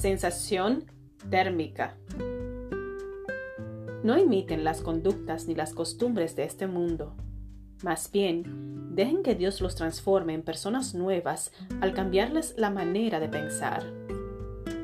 Sensación 0.00 0.86
térmica. 1.28 1.94
No 4.02 4.16
imiten 4.16 4.64
las 4.64 4.80
conductas 4.80 5.46
ni 5.46 5.54
las 5.54 5.74
costumbres 5.74 6.34
de 6.36 6.44
este 6.44 6.66
mundo. 6.66 7.14
Más 7.82 8.10
bien, 8.10 8.94
dejen 8.94 9.22
que 9.22 9.34
Dios 9.34 9.60
los 9.60 9.74
transforme 9.74 10.32
en 10.32 10.40
personas 10.40 10.94
nuevas 10.94 11.52
al 11.82 11.92
cambiarles 11.92 12.54
la 12.56 12.70
manera 12.70 13.20
de 13.20 13.28
pensar. 13.28 13.84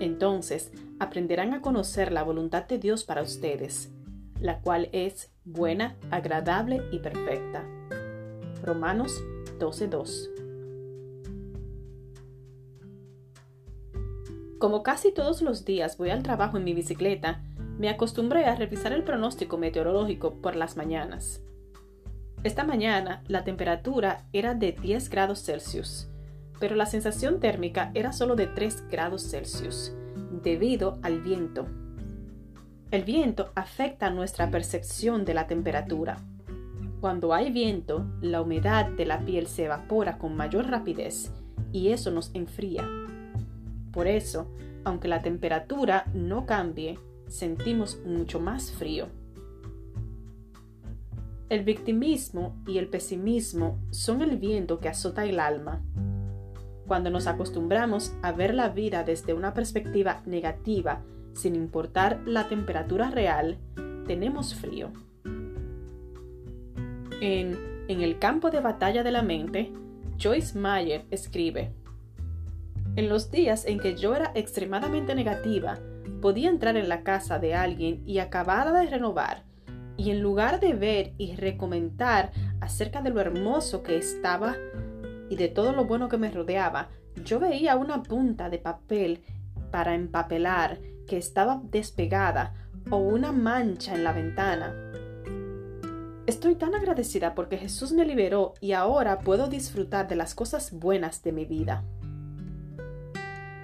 Entonces, 0.01 0.71
aprenderán 1.01 1.55
a 1.55 1.63
conocer 1.63 2.13
la 2.13 2.23
voluntad 2.23 2.67
de 2.67 2.77
Dios 2.77 3.05
para 3.05 3.23
ustedes, 3.23 3.91
la 4.39 4.61
cual 4.61 4.91
es 4.93 5.33
buena, 5.47 5.97
agradable 6.11 6.83
y 6.93 6.99
perfecta. 6.99 7.65
Romanos 8.63 9.25
12:2 9.59 10.36
Como 14.67 14.83
casi 14.83 15.13
todos 15.13 15.43
los 15.43 15.65
días 15.65 15.97
voy 15.97 16.11
al 16.11 16.25
trabajo 16.25 16.57
en 16.57 16.65
mi 16.65 16.75
bicicleta, 16.75 17.41
me 17.79 17.89
acostumbré 17.89 18.47
a 18.47 18.57
revisar 18.57 18.93
el 18.93 19.05
pronóstico 19.05 19.59
meteorológico 19.59 20.43
por 20.43 20.57
las 20.57 20.77
mañanas. 20.77 21.41
Esta 22.43 22.65
mañana 22.65 23.23
la 23.29 23.45
temperatura 23.45 24.27
era 24.33 24.57
de 24.57 24.73
10 24.73 25.09
grados 25.09 25.45
Celsius, 25.45 26.09
pero 26.59 26.75
la 26.75 26.87
sensación 26.87 27.39
térmica 27.39 27.93
era 27.95 28.13
solo 28.13 28.35
de 28.35 28.49
3 28.49 28.89
grados 28.89 29.31
Celsius, 29.31 29.93
debido 30.43 30.99
al 31.03 31.21
viento. 31.21 31.69
El 32.91 33.05
viento 33.05 33.53
afecta 33.55 34.11
nuestra 34.11 34.51
percepción 34.51 35.25
de 35.25 35.35
la 35.35 35.47
temperatura. 35.47 36.17
Cuando 37.01 37.35
hay 37.35 37.53
viento, 37.53 38.05
la 38.21 38.41
humedad 38.41 38.87
de 38.87 39.07
la 39.07 39.21
piel 39.21 39.47
se 39.47 39.67
evapora 39.67 40.19
con 40.19 40.35
mayor 40.35 40.69
rapidez 40.69 41.31
y 41.71 41.91
eso 41.91 42.11
nos 42.11 42.33
enfría. 42.35 43.06
Por 43.97 44.09
eso, 44.09 44.47
aunque 44.85 45.09
la 45.09 45.23
temperatura 45.23 46.05
no 46.13 46.45
cambie, 46.45 46.99
sentimos 47.29 47.99
mucho 48.05 48.41
más 48.41 48.71
frío. 48.71 49.07
El 51.49 51.65
victimismo 51.65 52.55
y 52.67 52.77
el 52.77 52.89
pesimismo 52.89 53.79
son 53.91 54.21
el 54.21 54.37
viento 54.37 54.81
que 54.81 54.91
azota 54.91 55.25
el 55.25 55.41
alma. 55.41 55.81
Cuando 56.87 57.09
nos 57.09 57.27
acostumbramos 57.27 58.13
a 58.21 58.33
ver 58.33 58.55
la 58.55 58.69
vida 58.69 59.03
desde 59.03 59.33
una 59.33 59.55
perspectiva 59.55 60.21
negativa, 60.27 61.01
sin 61.33 61.55
importar 61.55 62.21
la 62.27 62.49
temperatura 62.49 63.11
real, 63.11 63.57
tenemos 64.07 64.55
frío. 64.55 64.91
En 67.23 67.57
En 67.89 68.03
el 68.03 68.19
campo 68.19 68.51
de 68.51 68.61
batalla 68.61 69.03
de 69.03 69.11
la 69.11 69.23
mente, 69.23 69.73
Joyce 70.19 70.59
Meyer 70.59 71.07
escribe, 71.11 71.73
en 72.97 73.09
los 73.09 73.31
días 73.31 73.67
en 73.67 73.79
que 73.79 73.95
yo 73.95 74.15
era 74.15 74.33
extremadamente 74.35 75.15
negativa, 75.15 75.79
podía 76.21 76.49
entrar 76.49 76.77
en 76.77 76.89
la 76.89 77.03
casa 77.03 77.39
de 77.39 77.55
alguien 77.55 78.03
y 78.07 78.19
acabada 78.19 78.73
de 78.81 78.87
renovar, 78.87 79.45
y 79.97 80.11
en 80.11 80.21
lugar 80.21 80.61
de 80.61 80.75
ver 80.75 81.13
y 81.19 81.37
recomendar 81.37 82.33
acerca 82.61 83.03
de 83.03 83.11
lo 83.11 83.21
hermoso 83.21 83.83
que 83.83 83.97
estaba 83.97 84.57
y 85.29 85.37
de 85.37 85.49
todo 85.49 85.73
lo 85.73 85.85
bueno 85.85 86.09
que 86.09 86.19
me 86.19 86.31
rodeaba, 86.31 86.89
yo 87.25 87.39
veía 87.39 87.77
una 87.77 88.03
punta 88.03 88.51
de 88.51 88.59
papel 88.59 89.23
para 89.71 89.95
empapelar 89.95 90.79
que 91.07 91.17
estaba 91.17 91.61
despegada 91.71 92.55
o 92.91 92.97
una 92.97 93.33
mancha 93.33 93.95
en 93.95 94.05
la 94.05 94.13
ventana. 94.13 94.75
Estoy 96.27 96.57
tan 96.57 96.75
agradecida 96.75 97.35
porque 97.35 97.57
Jesús 97.57 97.93
me 97.93 98.05
liberó 98.05 98.55
y 98.61 98.73
ahora 98.73 99.21
puedo 99.21 99.49
disfrutar 99.49 100.09
de 100.09 100.17
las 100.17 100.35
cosas 100.35 100.73
buenas 100.73 101.23
de 101.23 101.33
mi 101.33 101.45
vida. 101.45 101.85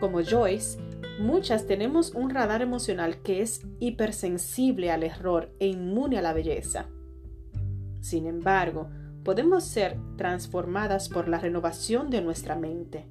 Como 0.03 0.21
Joyce, 0.21 0.81
muchas 1.21 1.69
tenemos 1.69 2.11
un 2.11 2.31
radar 2.31 2.61
emocional 2.61 3.23
que 3.23 3.41
es 3.41 3.61
hipersensible 3.79 4.91
al 4.91 5.05
error 5.05 5.55
e 5.61 5.69
inmune 5.69 6.19
a 6.19 6.23
la 6.23 6.33
belleza. 6.33 6.89
Sin 8.01 8.27
embargo, 8.27 8.91
podemos 9.23 9.63
ser 9.63 9.97
transformadas 10.17 11.09
por 11.09 11.29
la 11.29 11.39
renovación 11.39 12.11
de 12.11 12.21
nuestra 12.21 12.57
mente. 12.57 13.07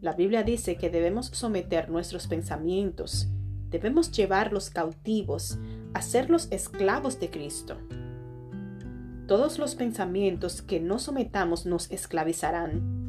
La 0.00 0.14
Biblia 0.14 0.42
dice 0.42 0.74
que 0.74 0.90
debemos 0.90 1.26
someter 1.26 1.88
nuestros 1.88 2.26
pensamientos, 2.26 3.28
debemos 3.70 4.10
llevarlos 4.10 4.70
cautivos, 4.70 5.60
hacerlos 5.94 6.48
esclavos 6.50 7.20
de 7.20 7.30
Cristo. 7.30 7.76
Todos 9.28 9.60
los 9.60 9.76
pensamientos 9.76 10.62
que 10.62 10.80
no 10.80 10.98
sometamos 10.98 11.64
nos 11.64 11.92
esclavizarán 11.92 13.01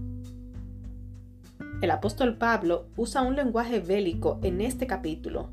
el 1.83 1.91
apóstol 1.91 2.37
Pablo 2.37 2.85
usa 2.95 3.23
un 3.23 3.35
lenguaje 3.35 3.81
bélico 3.81 4.39
en 4.41 4.61
este 4.61 4.87
capítulo. 4.87 5.49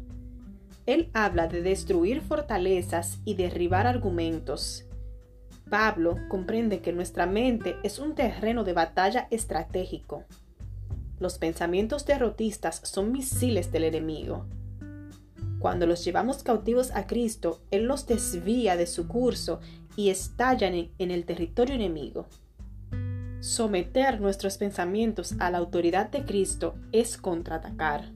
Él 0.86 1.10
habla 1.12 1.48
de 1.48 1.60
destruir 1.60 2.20
fortalezas 2.20 3.18
y 3.24 3.34
derribar 3.34 3.88
argumentos. 3.88 4.84
Pablo 5.68 6.16
comprende 6.28 6.82
que 6.82 6.92
nuestra 6.92 7.26
mente 7.26 7.78
es 7.82 7.98
un 7.98 8.14
terreno 8.14 8.62
de 8.62 8.72
batalla 8.74 9.26
estratégico. 9.32 10.22
Los 11.18 11.36
pensamientos 11.38 12.06
derrotistas 12.06 12.80
son 12.84 13.10
misiles 13.10 13.72
del 13.72 13.82
enemigo. 13.82 14.46
Cuando 15.58 15.84
los 15.84 16.04
llevamos 16.04 16.44
cautivos 16.44 16.92
a 16.92 17.08
Cristo, 17.08 17.60
Él 17.72 17.86
los 17.86 18.06
desvía 18.06 18.76
de 18.76 18.86
su 18.86 19.08
curso 19.08 19.58
y 19.96 20.10
estallan 20.10 20.74
en 20.96 21.10
el 21.10 21.24
territorio 21.24 21.74
enemigo. 21.74 22.28
Someter 23.40 24.20
nuestros 24.20 24.58
pensamientos 24.58 25.34
a 25.38 25.50
la 25.50 25.58
autoridad 25.58 26.10
de 26.10 26.24
Cristo 26.26 26.74
es 26.92 27.16
contraatacar. 27.16 28.12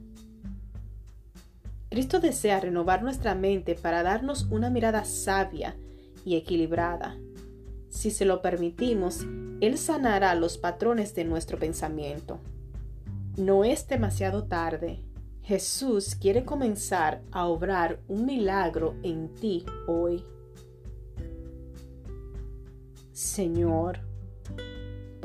Cristo 1.89 2.19
desea 2.19 2.59
renovar 2.59 3.01
nuestra 3.01 3.33
mente 3.33 3.73
para 3.73 4.03
darnos 4.03 4.43
una 4.51 4.69
mirada 4.69 5.03
sabia 5.03 5.75
y 6.23 6.35
equilibrada. 6.35 7.17
Si 7.89 8.11
se 8.11 8.25
lo 8.25 8.43
permitimos, 8.43 9.25
Él 9.61 9.79
sanará 9.79 10.35
los 10.35 10.59
patrones 10.59 11.15
de 11.15 11.23
nuestro 11.23 11.57
pensamiento. 11.57 12.39
No 13.35 13.63
es 13.63 13.87
demasiado 13.87 14.43
tarde. 14.43 14.99
Jesús 15.41 16.15
quiere 16.15 16.45
comenzar 16.45 17.21
a 17.31 17.47
obrar 17.47 17.99
un 18.07 18.25
milagro 18.25 18.95
en 19.01 19.33
ti 19.33 19.65
hoy. 19.87 20.23
Señor, 23.11 23.99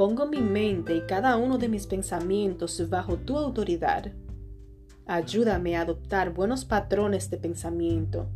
Pongo 0.00 0.24
mi 0.24 0.40
mente 0.40 0.96
y 0.96 1.02
cada 1.02 1.36
uno 1.36 1.58
de 1.58 1.68
mis 1.68 1.86
pensamientos 1.86 2.88
bajo 2.88 3.18
tu 3.18 3.36
autoridad. 3.36 4.10
Ayúdame 5.04 5.76
a 5.76 5.82
adoptar 5.82 6.32
buenos 6.32 6.64
patrones 6.64 7.28
de 7.28 7.36
pensamiento, 7.36 8.26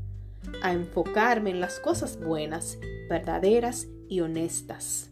a 0.60 0.74
enfocarme 0.74 1.48
en 1.48 1.60
las 1.60 1.80
cosas 1.80 2.20
buenas, 2.20 2.76
verdaderas 3.08 3.86
y 4.10 4.20
honestas. 4.20 5.08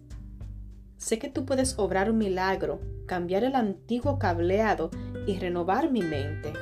Sé 0.98 1.18
que 1.18 1.30
tú 1.30 1.46
puedes 1.46 1.78
obrar 1.78 2.10
un 2.10 2.18
milagro, 2.18 2.82
cambiar 3.06 3.44
el 3.44 3.54
antiguo 3.54 4.18
cableado 4.18 4.90
y 5.26 5.38
renovar 5.38 5.90
mi 5.90 6.02
mente. 6.02 6.52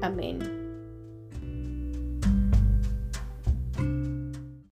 Amén. 0.00 0.63